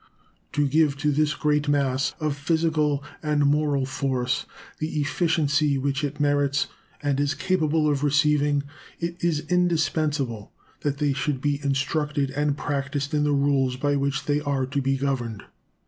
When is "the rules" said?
13.25-13.75